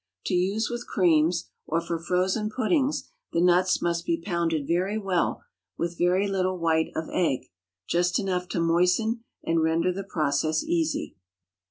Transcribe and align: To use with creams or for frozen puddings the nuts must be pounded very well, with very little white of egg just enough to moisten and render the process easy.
To 0.25 0.33
use 0.33 0.67
with 0.67 0.87
creams 0.87 1.51
or 1.67 1.79
for 1.79 1.99
frozen 1.99 2.49
puddings 2.49 3.11
the 3.33 3.39
nuts 3.39 3.83
must 3.83 4.03
be 4.03 4.19
pounded 4.19 4.65
very 4.65 4.97
well, 4.97 5.43
with 5.77 5.95
very 5.99 6.27
little 6.27 6.57
white 6.57 6.89
of 6.95 7.07
egg 7.11 7.51
just 7.87 8.17
enough 8.17 8.47
to 8.47 8.59
moisten 8.59 9.23
and 9.43 9.61
render 9.61 9.93
the 9.93 10.03
process 10.03 10.63
easy. 10.63 11.17